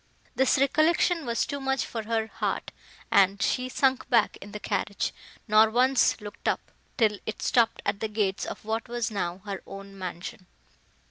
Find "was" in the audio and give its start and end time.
1.27-1.45, 8.89-9.11